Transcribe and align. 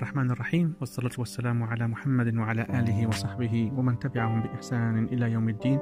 الرحمن 0.00 0.30
الرحيم 0.30 0.74
والصلاة 0.80 1.12
والسلام 1.18 1.62
على 1.62 1.88
محمد 1.88 2.36
وعلى 2.36 2.62
آله 2.62 3.06
وصحبه 3.06 3.72
ومن 3.76 3.98
تبعهم 3.98 4.42
بإحسان 4.42 5.04
إلى 5.04 5.32
يوم 5.32 5.48
الدين 5.48 5.80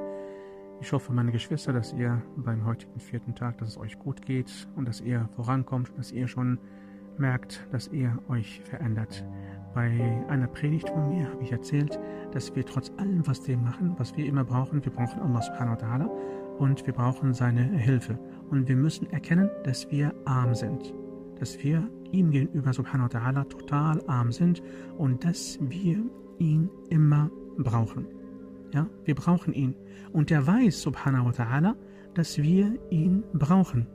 Ich 0.81 0.91
hoffe, 0.91 1.13
meine 1.13 1.31
Geschwister, 1.31 1.71
dass 1.71 1.93
ihr 1.93 2.21
beim 2.35 2.65
heutigen 2.65 2.99
vierten 2.99 3.33
Tag, 3.33 3.57
dass 3.57 3.69
es 3.69 3.77
euch 3.77 3.97
gut 3.97 4.21
geht 4.21 4.67
und 4.75 4.85
dass 4.85 4.99
ihr 4.99 5.29
vorankommt, 5.35 5.97
dass 5.97 6.11
ihr 6.11 6.27
schon 6.27 6.59
merkt, 7.17 7.65
dass 7.71 7.87
ihr 7.87 8.19
euch 8.27 8.59
verändert. 8.61 9.25
Bei 9.73 10.25
einer 10.27 10.47
Predigt 10.47 10.89
von 10.89 11.09
mir 11.09 11.31
habe 11.31 11.43
ich 11.43 11.53
erzählt, 11.53 11.97
dass 12.33 12.53
wir 12.53 12.65
trotz 12.65 12.91
allem, 12.97 13.25
was 13.25 13.47
wir 13.47 13.57
machen, 13.57 13.95
was 13.97 14.17
wir 14.17 14.25
immer 14.25 14.43
brauchen, 14.43 14.83
wir 14.83 14.91
brauchen 14.91 15.21
Allah 15.21 15.41
subhanahu 15.41 15.77
wa 15.81 15.87
ta'ala 15.87 16.09
und 16.57 16.85
wir 16.85 16.93
brauchen 16.93 17.33
seine 17.33 17.63
Hilfe. 17.63 18.19
Und 18.49 18.67
wir 18.67 18.75
müssen 18.75 19.09
erkennen, 19.11 19.49
dass 19.63 19.89
wir 19.89 20.13
arm 20.25 20.53
sind. 20.53 20.93
Dass 21.40 21.62
wir 21.64 21.88
ihm 22.12 22.30
gegenüber 22.30 22.72
subhanahu 22.72 23.12
wa 23.12 23.18
ta'ala 23.18 23.48
total 23.48 24.00
arm 24.06 24.30
sind 24.30 24.62
und 24.98 25.24
dass 25.24 25.58
wir 25.60 25.98
ihn 26.38 26.70
immer 26.90 27.30
brauchen. 27.56 28.06
Ja, 28.72 28.86
wir 29.04 29.14
brauchen 29.14 29.52
ihn. 29.52 29.74
Und 30.12 30.30
er 30.30 30.46
weiß, 30.46 30.82
subhanahu 30.82 31.26
wa 31.26 31.30
ta'ala, 31.30 31.74
dass 32.14 32.38
wir 32.38 32.78
ihn 32.90 33.24
brauchen. 33.32 33.86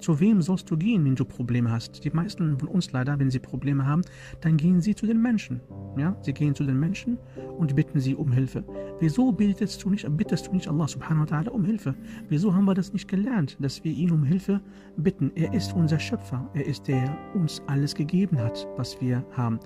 Zu 0.00 0.20
wem 0.20 0.42
sollst 0.42 0.70
du 0.70 0.76
gehen, 0.76 1.04
wenn 1.04 1.16
du 1.16 1.24
Probleme 1.24 1.70
hast? 1.70 2.04
Die 2.04 2.10
meisten 2.10 2.58
von 2.58 2.68
uns 2.68 2.92
leider, 2.92 3.18
wenn 3.18 3.30
sie 3.30 3.38
Probleme 3.38 3.86
haben, 3.86 4.02
dann 4.40 4.56
gehen 4.56 4.80
sie 4.80 4.94
zu 4.94 5.06
den 5.06 5.20
Menschen. 5.20 5.60
Ja, 5.96 6.16
sie 6.22 6.32
gehen 6.32 6.54
zu 6.54 6.64
den 6.64 6.78
Menschen 6.78 7.18
und 7.58 7.74
bitten 7.74 7.98
sie 7.98 8.14
um 8.14 8.30
Hilfe. 8.30 8.62
Wieso 9.00 9.32
bittest 9.32 9.82
du 9.82 9.90
nicht, 9.90 10.06
bittest 10.16 10.46
du 10.46 10.52
nicht 10.52 10.68
Allah 10.68 10.86
subhanahu 10.86 11.28
wa 11.28 11.36
ta'ala 11.36 11.48
um 11.48 11.64
Hilfe? 11.64 11.94
Wieso 12.28 12.54
haben 12.54 12.66
wir 12.66 12.74
das 12.74 12.92
nicht 12.92 13.08
gelernt, 13.08 13.56
dass 13.60 13.82
wir 13.82 13.92
ihn 13.92 14.10
um 14.10 14.22
Hilfe 14.22 14.60
bitten? 14.96 15.32
Er 15.34 15.52
ist 15.54 15.72
unser 15.72 15.98
Schöpfer. 15.98 16.48
Er 16.54 16.66
ist 16.66 16.86
der, 16.86 16.98
der 16.98 17.34
uns 17.34 17.62
alles 17.66 17.94
gegeben 17.94 18.38
hat, 18.38 18.66
was 18.76 19.00
wir 19.00 19.24
haben. 19.32 19.60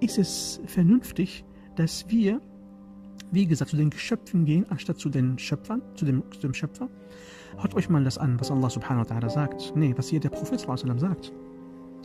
Ist 0.00 0.18
es 0.18 0.60
vernünftig, 0.66 1.44
dass 1.76 2.08
wir 2.08 2.40
wie 3.34 3.46
gesagt, 3.46 3.70
zu 3.70 3.76
den 3.76 3.90
Geschöpfen 3.90 4.44
gehen, 4.44 4.66
anstatt 4.70 4.98
zu 4.98 5.08
den 5.08 5.38
Schöpfern, 5.38 5.82
zu 5.94 6.04
dem, 6.04 6.22
zu 6.32 6.40
dem 6.40 6.54
Schöpfer. 6.54 6.88
Hört 7.58 7.74
euch 7.74 7.88
mal 7.88 8.02
das 8.02 8.18
an, 8.18 8.38
was 8.40 8.50
Allah 8.50 8.70
subhanahu 8.70 9.08
wa 9.08 9.14
ta'ala 9.14 9.30
sagt. 9.30 9.72
Nee, 9.76 9.94
was 9.96 10.08
hier 10.08 10.20
der 10.20 10.30
Prophet 10.30 10.60
sallallahu 10.60 10.98
sagt. 10.98 11.32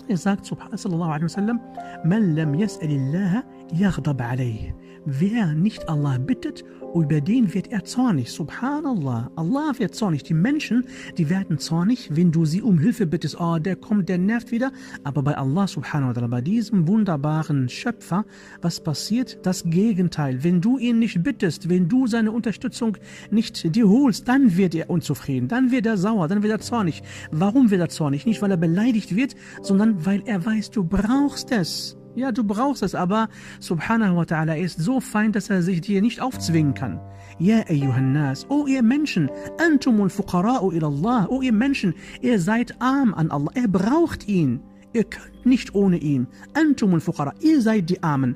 Er 0.08 0.18
sagt, 0.18 0.46
sallallahu 0.46 1.12
alaihi 1.12 1.26
wasallam, 1.26 1.60
man 2.04 2.36
lam 2.36 2.54
yas'alillaha 2.54 3.44
yaghdab 3.74 4.22
alayh. 4.22 4.74
Wer 5.06 5.54
nicht 5.54 5.88
Allah 5.88 6.18
bittet, 6.18 6.64
über 6.94 7.22
den 7.22 7.54
wird 7.54 7.72
er 7.72 7.84
zornig. 7.86 8.32
Subhanallah. 8.32 9.32
Allah 9.36 9.74
wird 9.78 9.96
zornig. 9.96 10.24
Die 10.24 10.34
Menschen, 10.34 10.86
die 11.18 11.30
werden 11.30 11.58
zornig, 11.58 12.10
wenn 12.16 12.32
du 12.32 12.46
sie 12.46 12.62
um 12.62 12.80
Hilfe 12.80 13.06
bittest. 13.06 13.40
Oh, 13.40 13.58
der 13.60 13.76
kommt, 13.76 14.10
der 14.10 14.18
nervt 14.18 14.52
wieder. 14.52 14.72
Aber 15.04 15.22
bei 15.22 15.38
Allah 15.38 15.68
subhanahu 15.68 16.10
wa 16.10 16.20
ta'ala, 16.20 16.28
bei 16.28 16.42
diesem 16.42 16.88
wunderbaren 16.88 17.70
Schöpfer, 17.70 18.26
was 18.62 18.84
passiert? 18.84 19.40
Das 19.44 19.64
Gegenteil. 19.64 20.44
Wenn 20.44 20.62
du 20.62 20.78
ihn 20.78 21.00
nicht 21.00 21.22
bittest, 21.24 21.70
wenn 21.70 21.88
du 21.88 22.08
seine 22.08 22.32
Unterstützung 22.32 22.98
nicht 23.30 23.76
dir 23.76 23.88
holst, 23.88 24.28
dann 24.28 24.58
wird 24.58 24.76
er 24.76 24.90
unzufrieden. 24.90 25.48
Dann 25.48 25.72
wird 25.72 25.86
er 25.86 25.98
sauer, 25.98 26.28
dann 26.28 26.44
wird 26.44 26.52
er 26.52 26.60
zornig. 26.60 27.04
Warum 27.32 27.72
wird 27.72 27.82
er 27.82 27.90
zornig? 27.90 28.26
Nicht, 28.26 28.42
weil 28.42 28.52
er 28.52 28.58
beleidigt 28.58 29.16
wird, 29.16 29.36
sondern 29.62 30.06
weil 30.06 30.24
er 30.26 30.46
weiß, 30.46 30.72
du 30.72 30.84
brauchst 30.84 31.52
es. 31.52 31.99
Ja, 32.20 32.34
du 32.34 32.44
brauchst 32.44 32.84
es, 32.84 32.96
aber 32.96 33.30
subhanahu 33.62 34.18
wa 34.18 34.24
ta'ala 34.24 34.58
ist 34.58 34.78
so 34.78 35.00
fein, 35.00 35.32
dass 35.32 35.50
er 35.50 35.62
sich 35.62 35.80
dir 35.80 36.02
nicht 36.02 36.20
aufzwingen 36.20 36.74
kann. 36.74 37.00
Ja, 37.40 37.64
nas, 38.02 38.46
o 38.50 38.68
ihr 38.68 38.84
Menschen, 38.84 39.32
antumul 39.58 40.10
fuqara'u 40.10 40.74
ila 40.74 40.88
Allah, 40.88 41.28
o 41.30 41.42
ihr 41.42 41.54
Menschen, 41.54 41.94
ihr 42.20 42.42
seid 42.42 42.76
arm 42.82 43.14
an 43.14 43.32
Allah, 43.32 43.52
er 43.54 43.70
braucht 43.70 44.28
ihn. 44.28 44.60
Ihr 44.92 45.06
könnt 45.06 45.46
nicht 45.46 45.74
ohne 45.76 45.96
ihn. 45.96 46.28
Antumul 46.54 47.00
fuqara, 47.00 47.34
ihr 47.40 47.62
seid 47.62 47.90
die 47.90 48.04
Armen 48.04 48.36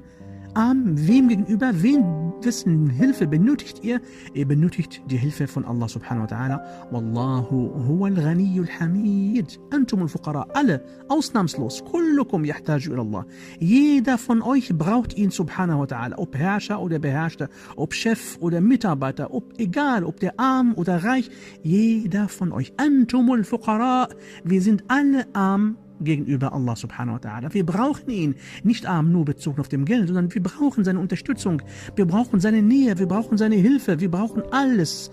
arm? 0.53 0.95
Wem 0.95 1.27
gegenüber? 1.27 1.72
Wen, 1.73 2.32
wessen 2.45 2.89
Hilfe 2.89 3.27
benötigt 3.27 3.83
ihr? 3.83 4.01
Ihr 4.33 4.47
benötigt 4.47 5.01
die 5.09 5.17
Hilfe 5.17 5.47
von 5.47 5.65
Allah 5.65 5.87
subhanahu 5.87 6.23
wa 6.23 6.35
ta'ala. 6.35 6.63
Wallahu 6.91 7.71
huwa 7.87 8.07
al-ghaniyul 8.07 8.67
hamid. 8.79 9.59
Antum 9.71 10.01
al-fuqara. 10.03 10.47
Alle, 10.53 10.83
ausnahmslos. 11.09 11.83
Kullukum 11.85 12.45
yahtaju 12.45 12.99
Allah. 12.99 13.25
Jeder 13.59 14.17
von 14.17 14.41
euch 14.41 14.73
braucht 14.77 15.17
ihn 15.17 15.31
subhanahu 15.31 15.79
wa 15.81 15.85
ta'ala. 15.85 16.17
Ob 16.17 16.35
Herrscher 16.35 16.81
oder 16.81 16.99
Beherrschter, 16.99 17.49
ob 17.75 17.93
Chef 17.93 18.37
oder 18.39 18.61
Mitarbeiter, 18.61 19.33
ob 19.33 19.59
egal, 19.59 20.03
ob 20.03 20.19
der 20.19 20.39
arm 20.39 20.73
oder 20.75 21.03
reich. 21.03 21.29
Jeder 21.61 22.27
von 22.27 22.51
euch. 22.51 22.73
Antum 22.77 23.31
al-fuqara. 23.31 24.09
Wir 24.43 24.61
sind 24.61 24.83
alle 24.87 25.27
arm 25.33 25.77
gegenüber 26.03 26.53
Allah 26.53 26.75
subhanahu 26.75 27.16
wa 27.16 27.19
ta'ala. 27.19 27.53
Wir 27.53 27.66
brauchen 27.66 28.09
ihn, 28.09 28.36
nicht 28.64 28.86
arm 28.86 29.12
nur 29.12 29.25
bezogen 29.25 29.59
auf 29.59 29.69
dem 29.69 29.86
Geld, 29.86 30.08
sondern 30.08 30.34
wir 30.34 30.44
brauchen 30.44 30.84
seine 30.84 31.00
Unterstützung, 31.00 31.62
wir 31.96 32.06
brauchen 32.06 32.40
seine 32.40 32.62
Nähe, 32.62 32.97
wir 33.00 33.08
brauchen 33.08 33.38
seine 33.38 33.56
Hilfe, 33.56 34.00
wir 34.00 34.12
brauchen 34.12 34.44
alles. 34.52 35.12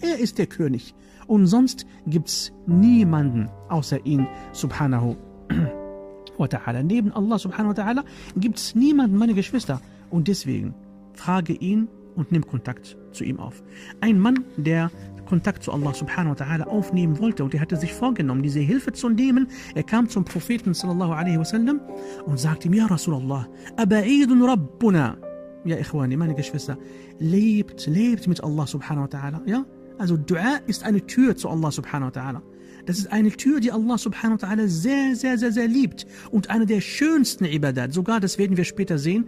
Er 0.00 0.18
ist 0.18 0.38
der 0.38 0.46
König 0.46 0.94
und 1.26 1.46
sonst 1.46 1.86
gibt's 2.06 2.52
niemanden 2.66 3.48
außer 3.68 4.04
ihn 4.06 4.26
subhanahu 4.52 5.16
wa 6.38 6.46
ta'ala. 6.46 6.82
Neben 6.82 7.12
Allah 7.12 7.38
subhanahu 7.38 7.76
wa 7.76 7.82
ta'ala 7.82 8.04
gibt's 8.36 8.74
niemanden, 8.74 9.16
meine 9.16 9.34
Geschwister. 9.34 9.80
Und 10.10 10.28
deswegen 10.28 10.74
frage 11.14 11.52
ihn 11.52 11.88
und 12.16 12.32
nimm 12.32 12.46
Kontakt 12.46 12.96
zu 13.12 13.24
ihm 13.24 13.38
auf. 13.38 13.62
Ein 14.00 14.18
Mann, 14.18 14.44
der 14.56 14.90
Kontakt 15.28 15.62
zu 15.62 15.72
Allah 15.72 15.92
subhanahu 15.92 16.30
wa 16.38 16.44
ta'ala 16.44 16.62
aufnehmen 16.62 17.18
wollte 17.18 17.44
und 17.44 17.54
er 17.54 17.60
hatte 17.60 17.76
sich 17.76 17.92
vorgenommen, 17.92 18.42
diese 18.42 18.60
Hilfe 18.60 18.92
zu 18.92 19.10
nehmen. 19.10 19.48
Er 19.74 19.82
kam 19.82 20.08
zum 20.08 20.24
Propheten 20.24 20.72
sallallahu 20.72 21.12
alaihi 21.12 21.38
wasallam 21.38 21.80
und 22.24 22.40
sagte 22.40 22.68
ihm, 22.68 22.74
Ja 22.74 22.86
Rasulallah, 22.86 23.46
aba'idun 23.76 24.42
Rabbuna. 24.42 25.18
Ja 25.64 25.76
Ikhwani, 25.76 26.16
meine 26.16 26.34
Geschwister, 26.34 26.78
lebt, 27.18 27.86
lebt 27.86 28.26
mit 28.26 28.42
Allah 28.42 28.66
subhanahu 28.66 29.04
wa 29.04 29.18
ta'ala. 29.18 29.40
Ja? 29.46 29.66
Also 29.98 30.16
Dua 30.16 30.60
ist 30.66 30.84
eine 30.84 31.06
Tür 31.06 31.36
zu 31.36 31.48
Allah 31.50 31.70
subhanahu 31.70 32.10
wa 32.14 32.20
ta'ala. 32.20 32.42
Das 32.85 32.97
ist 32.97 33.11
eine 33.11 33.31
Tür, 33.31 33.61
die 33.61 33.71
Allah 33.71 33.97
subhanahu 33.97 34.41
wa 34.41 34.47
ta'ala 34.47 34.67
sehr, 34.67 35.15
sehr, 35.15 35.37
sehr, 35.37 35.51
sehr 35.51 35.67
liebt. 35.67 36.05
Und 36.31 36.49
eine 36.49 36.65
der 36.65 36.81
schönsten 36.81 37.45
Ibadat, 37.45 37.93
sogar 37.93 38.19
das 38.19 38.37
werden 38.37 38.57
wir 38.57 38.65
später 38.65 38.97
sehen, 38.97 39.27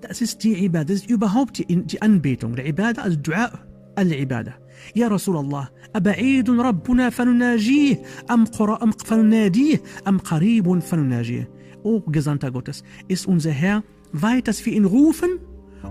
das 0.00 0.20
ist 0.22 0.42
die 0.42 0.64
Ibadat, 0.64 0.90
das 0.90 0.96
ist 1.02 1.10
überhaupt 1.10 1.58
die, 1.58 1.66
die 1.66 2.00
Anbetung. 2.00 2.56
Der 2.56 2.66
Ibadat, 2.66 2.98
also 2.98 3.16
Dua 3.16 3.50
al-Ibadah. 3.96 4.54
يا 4.96 5.08
رسول 5.08 5.36
الله 5.36 5.68
أبعيد 5.96 6.50
ربنا 6.50 7.10
فنناجيه 7.10 8.02
أم, 8.30 8.44
أم 8.82 8.90
فنناديه 8.90 9.82
أم 10.08 10.18
قريب 10.18 10.78
فنناجيه 10.78 11.48
O 11.84 12.00
Gesandter 12.00 12.50
Gottes, 12.50 12.82
ist 13.06 13.26
unser 13.26 13.52
Herr 13.52 13.84
weit, 14.12 14.48
dass 14.48 14.64
wir 14.66 14.72
ihn 14.72 14.84
rufen 14.84 15.38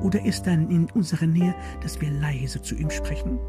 oder 0.04 0.24
ist 0.26 0.46
er 0.48 0.54
in 0.54 0.88
unserer 0.94 1.26
Nähe, 1.28 1.56
dass 1.82 2.00
wir 2.02 2.12
leise 2.12 2.62
zu 2.62 2.76
ihm 2.76 2.90
sprechen? 2.90 3.40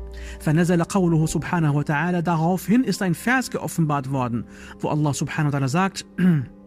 فنزل 0.41 0.83
قوله 0.83 1.27
سبحانه 1.27 1.75
وتعالى 1.75 2.22
daraufhin 2.22 2.84
ist 2.84 3.03
ein 3.03 3.15
Vers 3.15 3.50
geoffenbart 3.50 4.11
worden, 4.11 4.44
wo 4.81 4.89
Allah 4.89 5.15
subhanahu 5.15 5.53
wa 5.53 5.59
ta'ala 5.59 5.69
sagt 5.69 6.05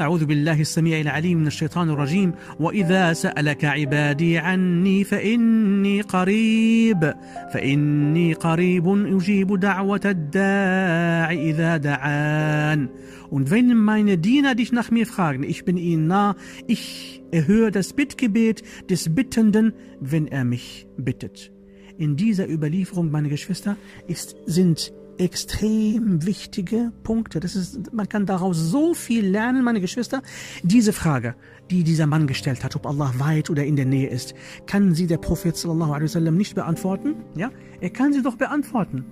أعوذ 0.00 0.24
بالله 0.24 0.60
السميع 0.60 1.00
العليم 1.00 1.38
من 1.38 1.46
الشيطان 1.46 1.90
الرجيم 1.90 2.32
وإذا 2.60 3.12
سألك 3.12 3.64
عبادي 3.64 4.38
عني 4.38 5.04
فإني 5.04 6.00
قريب 6.00 7.14
فإني 7.52 8.32
قريب 8.32 8.86
يجيب 8.86 9.60
دعوة 9.60 10.00
الداع 10.04 11.32
إذا 11.32 11.76
دعان 11.76 12.88
Und 13.30 13.50
wenn 13.50 13.76
meine 13.76 14.16
Diener 14.16 14.54
dich 14.54 14.72
nach 14.72 14.90
mir 14.90 15.06
fragen, 15.06 15.42
ich 15.42 15.64
bin 15.66 15.76
ihnen 15.76 16.06
nah, 16.06 16.34
ich 16.66 17.22
erhöre 17.30 17.70
das 17.70 17.92
Bittgebet 17.92 18.62
des 18.88 19.14
Bittenden, 19.14 19.74
wenn 20.00 20.28
er 20.28 20.44
mich 20.44 20.86
bittet. 20.96 21.52
In 21.98 22.16
dieser 22.16 22.48
Überlieferung, 22.48 23.10
meine 23.10 23.28
Geschwister, 23.28 23.76
ist, 24.06 24.36
sind 24.46 24.94
extrem 25.17 26.25
wichtige 26.25 26.91
Punkte. 27.03 27.39
Das 27.39 27.55
ist, 27.55 27.93
man 27.93 28.09
kann 28.09 28.25
daraus 28.25 28.57
so 28.57 28.93
viel 28.93 29.25
lernen, 29.25 29.63
meine 29.63 29.81
Geschwister. 29.81 30.21
Diese 30.63 30.93
Frage, 30.93 31.35
die 31.69 31.83
dieser 31.83 32.07
Mann 32.07 32.27
gestellt 32.27 32.63
hat, 32.63 32.75
ob 32.75 32.85
Allah 32.85 33.13
weit 33.17 33.49
oder 33.49 33.65
in 33.65 33.75
der 33.75 33.85
Nähe 33.85 34.09
ist, 34.09 34.33
kann 34.65 34.93
sie 34.93 35.07
der 35.07 35.17
Prophet 35.17 35.55
sallallahu 35.55 35.91
alaihi 35.91 36.05
wasallam 36.05 36.37
nicht 36.37 36.55
beantworten. 36.55 37.15
Ja, 37.35 37.51
er 37.79 37.89
kann 37.89 38.13
sie 38.13 38.21
doch 38.21 38.35
beantworten. 38.35 39.05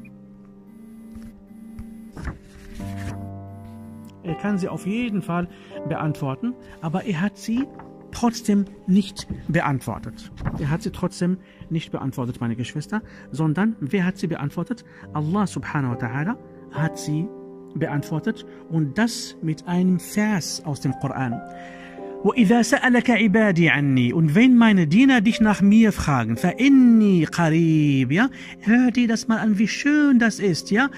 Er 4.24 4.36
kann 4.36 4.60
sie 4.60 4.68
auf 4.70 4.86
jeden 4.86 5.22
Fall 5.22 5.48
beantworten, 5.88 6.54
aber 6.82 7.06
er 7.06 7.22
hat 7.22 7.38
sie 7.38 7.66
trotzdem 8.13 8.65
nicht 8.87 9.27
beantwortet. 9.49 10.33
Er 10.59 10.71
hat 10.71 10.83
sie 10.83 10.91
trotzdem 10.91 11.39
nicht 11.69 11.93
beantwortet, 11.93 12.41
meine 12.41 12.57
Geschwister, 12.57 13.03
sondern 13.31 13.77
wer 13.81 14.07
hat 14.07 14.17
sie 14.17 14.27
beantwortet? 14.27 14.85
Allah 15.13 15.47
subhanahu 15.47 15.93
wa 15.93 15.99
ta'ala 15.99 16.37
hat 16.73 16.99
sie 16.99 17.29
beantwortet 17.75 18.47
und 18.71 18.97
das 18.97 19.37
mit 19.43 19.67
einem 19.69 19.99
Vers 20.01 20.63
aus 20.65 20.81
dem 20.81 20.93
Koran. 21.01 21.41
وإذا 22.25 22.63
سألك 22.63 23.11
عبادي 23.11 23.69
عني 23.69 24.13
und 24.13 24.35
wenn 24.35 24.57
meine 24.57 24.87
Diener 24.87 25.21
dich 25.21 25.41
nach 25.41 25.61
mir 25.61 25.93
fragen 25.93 26.37
فإني 26.37 27.25
قريب 27.25 28.11
ja 28.13 28.29
hör 28.61 28.91
dir 28.91 29.07
das 29.07 29.29
mal 29.29 29.39
an 29.39 29.59
wie 29.59 29.69
schön 29.69 30.19
das 30.19 30.41
ist 30.41 30.71
ja 30.71 30.89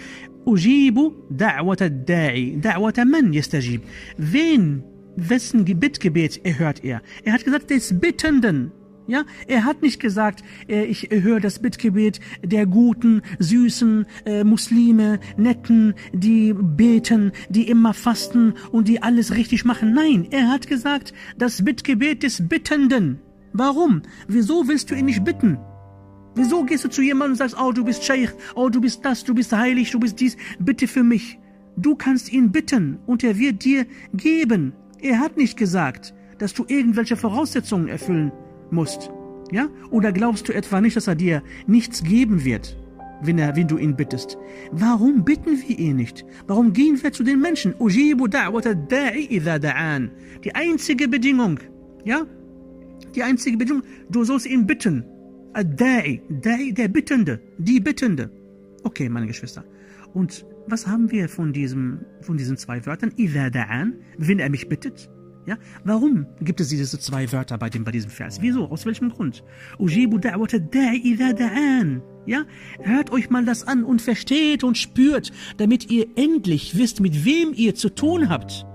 أجيب 0.47 1.13
دعوة 1.31 1.77
الداعي 1.81 2.51
دعوة 2.51 2.95
من 2.99 3.35
يستجيب 3.35 3.81
wen 4.19 4.83
wessen 5.16 5.66
Bittgebet 5.66 6.46
erhört 6.46 6.84
er 6.84 7.02
er 7.24 7.34
hat 7.34 7.44
gesagt 7.44 7.70
des 7.70 8.00
Bittenden 8.00 8.72
ja, 9.06 9.26
er 9.48 9.66
hat 9.66 9.82
nicht 9.82 10.00
gesagt, 10.00 10.44
äh, 10.70 10.86
ich 10.86 11.10
höre 11.12 11.42
das 11.42 11.60
Bittgebet 11.60 12.22
der 12.42 12.66
guten, 12.66 13.22
süßen 13.40 14.06
äh, 14.26 14.46
Muslime, 14.46 15.20
netten, 15.36 15.94
die 16.14 16.54
beten, 16.54 17.34
die 17.50 17.68
immer 17.68 17.94
fasten 17.94 18.54
und 18.72 18.88
die 18.88 19.02
alles 19.04 19.36
richtig 19.36 19.66
machen. 19.66 19.94
Nein, 19.94 20.28
er 20.32 20.48
hat 20.48 20.68
gesagt, 20.68 21.14
das 21.38 21.66
Bittgebet 21.66 22.24
des 22.24 22.48
Bittenden. 22.48 23.20
Warum? 23.52 24.04
Wieso 24.30 24.70
willst 24.70 24.90
du 24.90 24.96
ihn 24.96 25.06
nicht 25.06 25.26
bitten? 25.26 25.58
Wieso 26.36 26.64
gehst 26.64 26.86
du 26.86 26.90
zu 26.90 27.02
jemandem 27.02 27.34
und 27.34 27.38
sagst, 27.38 27.58
oh, 27.60 27.74
du 27.74 27.84
bist 27.84 28.06
Scheich, 28.06 28.30
oh, 28.56 28.70
du 28.70 28.80
bist 28.80 29.04
das, 29.04 29.24
du 29.26 29.36
bist 29.36 29.52
heilig, 29.52 29.92
du 29.92 30.00
bist 30.00 30.20
dies, 30.20 30.38
bitte 30.60 30.88
für 30.88 31.04
mich. 31.04 31.40
Du 31.76 31.96
kannst 31.96 32.32
ihn 32.32 32.52
bitten 32.52 33.00
und 33.06 33.24
er 33.24 33.38
wird 33.38 33.66
dir 33.66 33.86
geben. 34.14 34.74
Er 35.04 35.20
hat 35.20 35.36
nicht 35.36 35.58
gesagt, 35.58 36.14
dass 36.38 36.54
du 36.54 36.64
irgendwelche 36.68 37.18
Voraussetzungen 37.18 37.90
erfüllen 37.90 38.32
musst. 38.72 39.12
Ja? 39.52 39.68
Oder 39.92 40.14
glaubst 40.14 40.48
du 40.48 40.54
etwa 40.54 40.80
nicht, 40.80 40.96
dass 40.96 41.08
er 41.08 41.16
dir 41.16 41.44
nichts 41.68 42.04
geben 42.04 42.46
wird, 42.46 42.78
wenn, 43.22 43.38
er, 43.38 43.58
wenn 43.58 43.68
du 43.68 43.78
ihn 43.78 43.98
bittest? 43.98 44.38
Warum 44.72 45.26
bitten 45.26 45.62
wir 45.68 45.78
ihn 45.78 45.98
nicht? 45.98 46.26
Warum 46.48 46.72
gehen 46.72 47.04
wir 47.04 47.12
zu 47.12 47.24
den 47.24 47.42
Menschen? 47.42 47.76
Die 50.44 50.56
einzige 50.56 51.08
Bedingung, 51.10 51.60
ja? 52.06 52.26
Die 53.14 53.24
einzige 53.24 53.58
Bedingung, 53.58 53.84
du 54.10 54.24
sollst 54.24 54.46
ihn 54.46 54.66
bitten. 54.66 55.04
Der 55.54 56.88
Bittende, 56.88 57.42
die 57.58 57.82
Bittende. 57.82 58.32
Okay, 58.84 59.10
meine 59.10 59.28
Geschwister. 59.28 59.66
Und 60.14 60.46
was 60.68 60.88
haben 60.88 61.12
wir 61.12 61.30
von, 61.30 61.54
diesem, 61.54 62.06
von 62.22 62.38
diesen 62.38 62.58
zwei 62.58 62.86
Wörtern? 62.86 63.14
Idha 63.16 63.48
da'an, 63.48 63.94
wenn 64.18 64.40
er 64.40 64.50
mich 64.50 64.70
bittet. 64.70 65.10
Ja, 65.46 65.58
warum 65.84 66.26
gibt 66.40 66.62
es 66.62 66.70
diese 66.70 66.98
zwei 67.00 67.30
Wörter 67.34 67.58
bei, 67.58 67.70
dem, 67.70 67.84
bei 67.84 67.92
diesem 67.92 68.10
Vers? 68.10 68.42
Wieso? 68.42 68.70
Aus 68.70 68.86
welchem 68.86 69.10
Grund? 69.10 69.44
Ujibu 69.78 70.18
da'wata 70.18 70.58
da'i 70.58 71.18
da'an. 71.18 72.02
Ja, 72.26 72.46
hört 72.82 73.12
euch 73.12 73.30
mal 73.30 73.44
das 73.44 73.68
an 73.68 73.84
und 73.84 74.02
versteht 74.02 74.64
und 74.64 74.78
spürt, 74.78 75.32
damit 75.58 75.92
ihr 75.92 76.08
endlich 76.16 76.78
wisst, 76.78 77.02
mit 77.02 77.26
wem 77.26 77.54
ihr 77.54 77.76
zu 77.76 77.90
tun 77.90 78.30
habt. 78.30 78.66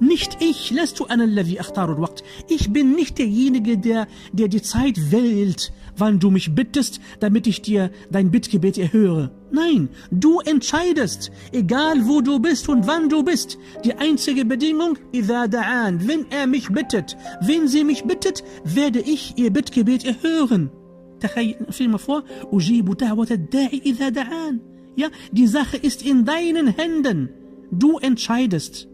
Nicht 0.00 0.38
ich, 0.40 0.70
lässt 0.70 1.00
du 1.00 1.06
anallavi 1.06 1.58
akhtaru 1.58 2.00
waqt. 2.00 2.22
Ich 2.48 2.72
bin 2.72 2.94
nicht 2.94 3.18
derjenige, 3.18 3.78
der, 3.78 4.06
der 4.32 4.48
die 4.48 4.62
Zeit 4.62 5.10
wählt, 5.10 5.72
wann 5.98 6.18
du 6.18 6.30
mich 6.30 6.54
bittest, 6.54 7.00
damit 7.20 7.46
ich 7.46 7.62
dir 7.62 7.90
dein 8.10 8.30
Bittgebet 8.30 8.78
erhöre. 8.78 9.30
Nein, 9.50 9.88
du 10.10 10.40
entscheidest, 10.40 11.30
egal 11.52 12.06
wo 12.06 12.20
du 12.20 12.38
bist 12.38 12.68
und 12.68 12.86
wann 12.86 13.08
du 13.08 13.22
bist. 13.22 13.58
Die 13.84 13.94
einzige 13.94 14.44
Bedingung, 14.44 14.98
wenn 15.12 16.26
er 16.30 16.46
mich 16.46 16.68
bittet, 16.68 17.16
wenn 17.40 17.66
sie 17.68 17.84
mich 17.84 18.04
bittet, 18.04 18.44
werde 18.64 19.00
ich 19.00 19.34
ihr 19.36 19.50
Bittgebet 19.50 20.04
erhören. 20.04 20.70
Stell 21.70 21.88
mal 21.88 21.98
vor. 21.98 22.24
Ja, 24.96 25.08
die 25.32 25.46
Sache 25.46 25.76
ist 25.76 26.04
in 26.04 26.24
deinen 26.24 26.68
Händen. 26.68 27.30
Du 27.70 27.98
entscheidest. 27.98 28.88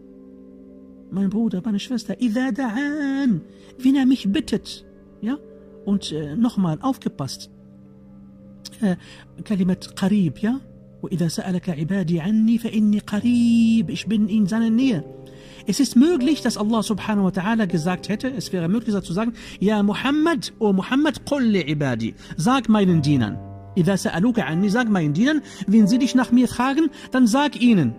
Mein 1.11 1.29
Bruder, 1.29 1.61
meine 1.63 1.79
Schwester, 1.79 2.15
wenn 2.19 3.95
er 3.95 4.05
mich 4.05 4.31
bittet. 4.31 4.85
Ja, 5.21 5.37
und 5.84 6.12
äh, 6.12 6.36
nochmal, 6.36 6.78
aufgepasst. 6.80 7.50
Äh, 8.80 8.96
Kalimat 9.44 9.96
Qarib, 9.96 10.38
ja? 10.42 10.60
وإذا 11.02 11.28
سألك 11.28 11.70
عبادي 11.70 12.20
عني 12.20 12.58
فإني 12.58 12.98
قريب. 12.98 13.90
Ich 13.90 14.06
bin 14.06 14.28
in 14.28 14.46
seiner 14.46 14.70
Nähe. 14.70 15.04
Es 15.66 15.80
ist 15.80 15.96
möglich, 15.96 16.42
dass 16.42 16.56
Allah 16.56 16.82
subhanahu 16.82 17.24
wa 17.24 17.30
ta'ala 17.30 17.66
gesagt 17.66 18.08
hätte, 18.08 18.28
es 18.28 18.52
wäre 18.52 18.68
möglich 18.68 18.98
zu 19.02 19.12
sagen, 19.12 19.34
Ja 19.60 19.82
Muhammad, 19.82 20.52
o 20.58 20.72
Muhammad, 20.72 21.24
qul 21.24 21.42
li 21.42 21.62
ibadi. 21.70 22.14
Sag 22.36 22.68
meinen 22.68 23.02
Dienern. 23.02 23.38
إذا 23.76 23.96
سألوك 23.96 24.40
عني, 24.40 24.70
sag 24.70 24.88
meinen 24.88 25.14
Dienern, 25.14 25.42
wenn 25.66 25.86
sie 25.86 25.98
dich 25.98 26.14
nach 26.14 26.32
mir 26.32 26.48
fragen, 26.48 26.90
dann 27.12 27.26
sag 27.26 27.60
ihnen. 27.60 27.94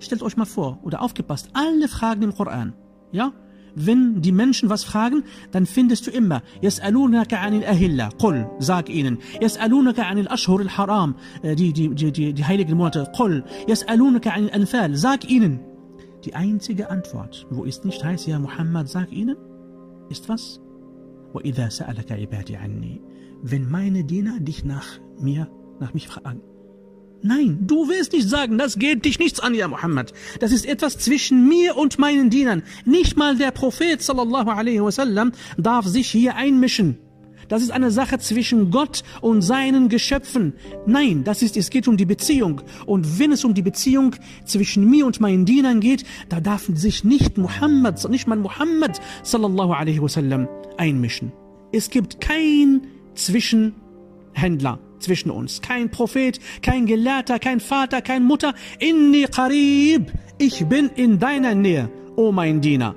Stellt 0.00 0.22
euch 0.22 0.36
mal 0.36 0.44
vor, 0.44 0.80
oder 0.82 1.02
aufgepasst, 1.02 1.50
alle 1.52 1.88
Fragen 1.88 2.22
im 2.22 2.34
Koran, 2.34 2.74
ja? 3.12 3.32
wenn 3.78 4.22
die 4.22 4.32
Menschen 4.32 4.70
was 4.70 4.84
fragen, 4.84 5.24
dann 5.50 5.66
findest 5.66 6.06
du 6.06 6.10
immer 6.10 6.42
يسألونك 6.62 7.34
عن 7.34 7.54
الأهلة 7.54 8.08
قل 8.08 8.46
sag 8.60 8.88
ihnen 8.88 9.18
يسألونك 9.42 10.00
عن 10.00 10.18
الأشهر 10.18 10.60
الحرام 10.60 11.14
die, 11.42 11.72
die, 11.72 11.94
die, 11.94 12.12
die, 12.12 12.32
die 12.32 12.44
heiligen 12.44 12.76
Monate 12.76 13.04
قل 13.12 13.44
يسألونك 13.68 14.26
عن 14.28 14.44
الأنفال 14.44 14.96
sag 14.96 15.30
ihnen 15.30 15.60
die 16.24 16.34
einzige 16.34 16.90
Antwort 16.90 17.46
wo 17.50 17.64
es 17.64 17.84
nicht 17.84 18.04
heißt 18.04 18.26
ja 18.26 18.38
Muhammad 18.38 18.88
sag 18.88 19.12
ihnen 19.12 19.36
ist 20.08 20.28
was 20.28 20.60
وإذا 21.34 21.68
سألك 21.68 22.12
عبادي 22.12 22.56
عني 22.56 23.00
wenn 23.42 23.68
meine 23.70 24.04
Diener 24.04 24.40
dich 24.40 24.64
nach 24.64 25.00
mir 25.18 25.50
nach 25.80 25.94
mich 25.94 26.08
fragen 26.08 26.40
Nein, 27.21 27.59
du 27.61 27.89
willst 27.89 28.13
nicht 28.13 28.29
sagen, 28.29 28.57
das 28.57 28.79
geht 28.79 29.03
dich 29.03 29.19
nichts 29.19 29.41
an, 29.41 29.53
ja 29.53 29.67
Muhammad. 29.67 30.13
Das 30.39 30.51
ist 30.53 30.65
etwas 30.65 30.97
zwischen 30.97 31.49
mir 31.49 31.75
und 31.75 31.99
meinen 31.99 32.29
Dienern. 32.29 32.63
Nicht 32.85 33.17
mal 33.17 33.35
der 33.35 33.51
Prophet 33.51 34.01
sallallahu 34.01 34.49
alaihi 34.49 34.81
wasallam 34.81 35.33
darf 35.57 35.85
sich 35.85 36.09
hier 36.09 36.35
einmischen. 36.35 36.97
Das 37.49 37.61
ist 37.61 37.71
eine 37.71 37.91
Sache 37.91 38.19
zwischen 38.19 38.71
Gott 38.71 39.03
und 39.21 39.41
seinen 39.41 39.89
Geschöpfen. 39.89 40.53
Nein, 40.85 41.23
das 41.23 41.41
ist, 41.41 41.57
es 41.57 41.69
geht 41.71 41.87
um 41.87 41.97
die 41.97 42.05
Beziehung. 42.05 42.61
Und 42.85 43.19
wenn 43.19 43.31
es 43.31 43.43
um 43.43 43.53
die 43.53 43.63
Beziehung 43.63 44.15
zwischen 44.45 44.89
mir 44.89 45.05
und 45.05 45.19
meinen 45.19 45.45
Dienern 45.45 45.81
geht, 45.81 46.05
da 46.29 46.39
darf 46.39 46.69
sich 46.73 47.03
nicht 47.03 47.37
Muhammad, 47.37 48.07
nicht 48.09 48.27
mal 48.27 48.37
Muhammad 48.37 49.01
sallallahu 49.23 49.73
alaihi 49.73 50.01
wasallam 50.01 50.47
einmischen. 50.77 51.33
Es 51.73 51.89
gibt 51.89 52.21
kein 52.21 52.81
Zwischenhändler 53.15 54.79
zwischen 54.99 55.31
uns. 55.31 55.61
Kein 55.61 55.89
Prophet, 55.89 56.39
kein 56.61 56.85
Gelehrter, 56.85 57.39
kein 57.39 57.59
Vater, 57.59 58.01
kein 58.01 58.23
Mutter. 58.23 58.53
Inni 58.79 59.23
qarib. 59.23 60.11
Ich 60.37 60.65
bin 60.65 60.89
in 60.95 61.19
deiner 61.19 61.55
Nähe, 61.55 61.89
o 62.15 62.31
mein 62.31 62.61
Diener. 62.61 62.95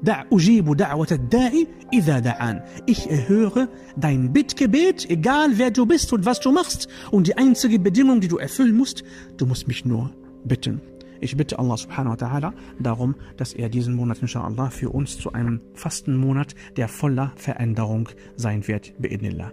Da 0.00 0.24
ujibu 0.30 0.74
da'wat 0.74 1.18
da'i 1.30 1.66
idha 1.90 2.18
da'an. 2.18 2.62
Ich 2.86 3.10
erhöre 3.10 3.68
dein 3.96 4.32
Bittgebet, 4.32 5.10
egal 5.10 5.58
wer 5.58 5.72
du 5.72 5.86
bist 5.86 6.12
und 6.12 6.24
was 6.24 6.38
du 6.38 6.52
machst. 6.52 6.88
Und 7.10 7.26
die 7.26 7.36
einzige 7.36 7.80
Bedingung, 7.80 8.20
die 8.20 8.28
du 8.28 8.36
erfüllen 8.36 8.76
musst, 8.76 9.02
du 9.36 9.46
musst 9.46 9.66
mich 9.66 9.84
nur 9.84 10.12
bitten. 10.44 10.80
Ich 11.20 11.36
bitte 11.36 11.58
Allah 11.58 11.76
subhanahu 11.76 12.12
wa 12.12 12.26
ta'ala 12.26 12.52
darum, 12.78 13.16
dass 13.36 13.52
er 13.52 13.68
diesen 13.68 13.96
Monat 13.96 14.18
inshallah 14.20 14.70
für 14.70 14.90
uns 14.90 15.18
zu 15.18 15.32
einem 15.32 15.60
Fastenmonat 15.74 16.54
der 16.76 16.86
voller 16.86 17.32
Veränderung 17.34 18.08
sein 18.36 18.68
wird. 18.68 18.92
Bi'idnillah. 19.00 19.50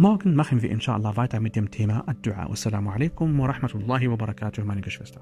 Morgen 0.00 0.36
machen 0.36 0.62
wir 0.62 0.70
inshallah 0.70 1.16
weiter 1.16 1.40
mit 1.40 1.56
dem 1.56 1.72
Thema 1.72 2.04
Ad-Dua. 2.06 2.48
Assalamu 2.52 2.92
alaikum 2.92 3.36
wa 3.36 3.48
rahmatullahi 3.48 4.08
wa 4.08 4.14
barakatuh, 4.14 4.64
meine 4.64 4.80
Geschwister. 4.80 5.20